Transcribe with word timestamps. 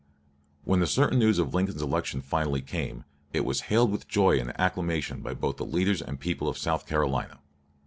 When 0.63 0.79
the 0.79 0.87
certain 0.87 1.19
news 1.19 1.37
of 1.37 1.53
Lincoln's 1.53 1.83
election 1.83 2.21
finally 2.21 2.63
came, 2.63 3.03
it 3.33 3.45
was 3.45 3.61
hailed 3.69 3.91
with 3.91 4.07
joy 4.07 4.39
and 4.39 4.51
acclamation 4.59 5.21
by 5.21 5.35
both 5.35 5.57
the 5.57 5.63
leaders 5.63 6.01
and 6.01 6.17
the 6.17 6.23
people 6.23 6.47
of 6.47 6.57
South 6.57 6.87
Carolina. 6.87 7.37